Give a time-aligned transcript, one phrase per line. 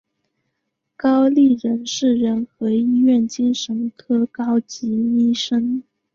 [0.97, 5.83] 高立仁是仁和医院精神科高级医生。